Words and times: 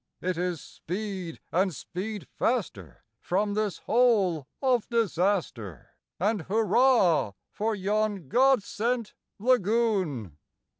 It 0.19 0.35
is 0.35 0.59
"Speed, 0.61 1.39
and 1.51 1.75
speed 1.75 2.27
faster 2.35 3.03
from 3.19 3.53
this 3.53 3.77
hole 3.77 4.47
of 4.59 4.89
disaster! 4.89 5.91
And 6.19 6.41
hurrah 6.47 7.33
for 7.51 7.75
yon 7.75 8.27
God 8.27 8.63
sent 8.63 9.13
lagoon!" 9.37 10.37